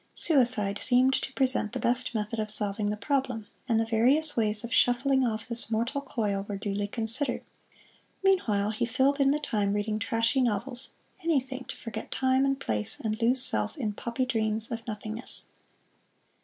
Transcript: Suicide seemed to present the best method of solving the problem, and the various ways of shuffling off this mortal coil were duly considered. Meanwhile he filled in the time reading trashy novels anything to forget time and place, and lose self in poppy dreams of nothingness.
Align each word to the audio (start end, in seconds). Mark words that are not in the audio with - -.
Suicide 0.15 0.79
seemed 0.79 1.13
to 1.13 1.31
present 1.33 1.73
the 1.73 1.79
best 1.79 2.15
method 2.15 2.39
of 2.39 2.49
solving 2.49 2.89
the 2.89 2.97
problem, 2.97 3.45
and 3.69 3.79
the 3.79 3.85
various 3.85 4.35
ways 4.35 4.63
of 4.63 4.73
shuffling 4.73 5.23
off 5.23 5.47
this 5.47 5.69
mortal 5.69 6.01
coil 6.01 6.43
were 6.49 6.57
duly 6.57 6.87
considered. 6.87 7.43
Meanwhile 8.23 8.71
he 8.71 8.87
filled 8.87 9.19
in 9.19 9.29
the 9.29 9.37
time 9.37 9.73
reading 9.73 9.99
trashy 9.99 10.41
novels 10.41 10.93
anything 11.23 11.65
to 11.65 11.75
forget 11.77 12.09
time 12.09 12.45
and 12.45 12.59
place, 12.59 12.99
and 12.99 13.21
lose 13.21 13.43
self 13.43 13.77
in 13.77 13.93
poppy 13.93 14.25
dreams 14.25 14.71
of 14.71 14.81
nothingness. 14.87 15.49